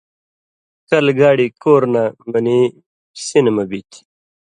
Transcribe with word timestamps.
کلہۡ 0.87 1.15
گاڑی 1.19 1.47
کور 1.61 1.81
نہ 1.93 2.03
منی 2.31 2.59
سِنہۡ 3.25 3.53
مہ 3.55 3.63
بی 3.69 3.79
تھی۔ 3.89 3.99